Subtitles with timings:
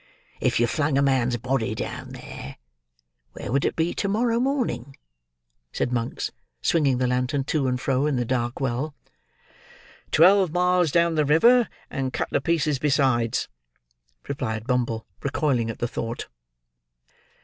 [0.39, 2.57] "If you flung a man's body down there,
[3.33, 4.97] where would it be to morrow morning?"
[5.71, 8.95] said Monks, swinging the lantern to and fro in the dark well.
[10.09, 13.47] "Twelve miles down the river, and cut to pieces besides,"
[14.27, 16.27] replied Bumble, recoiling at the thought.